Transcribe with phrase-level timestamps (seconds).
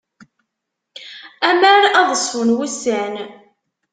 [1.49, 3.13] Amer ad ṣfun wussan.